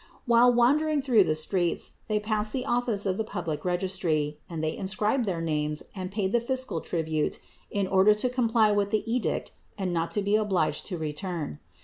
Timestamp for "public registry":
3.23-4.39